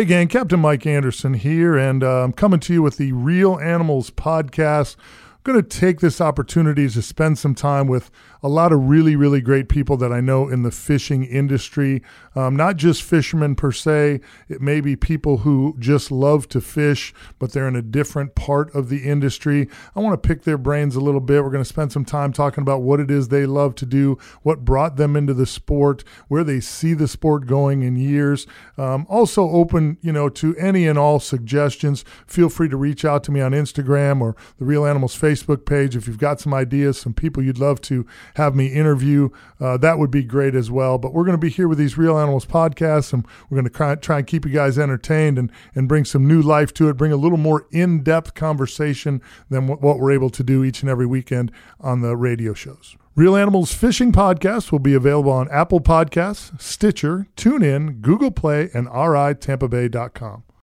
[0.00, 3.58] Hey, gang, Captain Mike Anderson here, and uh, I'm coming to you with the Reel
[3.60, 4.96] Animals podcast.
[5.42, 8.10] Going to take this opportunity to spend some time with
[8.42, 12.02] a lot of really, really great people that I know in the fishing industry.
[12.34, 17.14] Um, not just fishermen per se, it may be people who just love to fish,
[17.38, 19.68] but they're in a different part of the industry.
[19.96, 21.42] I want to pick their brains a little bit.
[21.42, 24.18] We're going to spend some time talking about what it is they love to do,
[24.42, 28.46] what brought them into the sport, where they see the sport going in years.
[28.76, 32.04] Um, also, open, you know, to any and all suggestions.
[32.26, 35.96] Feel free to reach out to me on Instagram or the Reel Animals Facebook page
[35.96, 39.30] if you've got some ideas, some people you'd love to have me interview,
[39.60, 40.98] uh, that would be great as well.
[40.98, 43.70] But we're going to be here with these Reel Animals podcasts, and we're going to
[43.70, 46.96] try, try and keep you guys entertained and, and bring some new life to it,
[46.96, 50.82] bring a little more in depth conversation than what, what we're able to do each
[50.82, 52.96] and every weekend on the radio shows.
[53.16, 58.86] Reel Animals Fishing Podcast will be available on Apple Podcasts, Stitcher, TuneIn, Google Play, and
[58.86, 60.44] RITampabay.com.